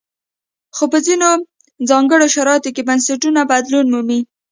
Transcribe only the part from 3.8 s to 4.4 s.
مومي.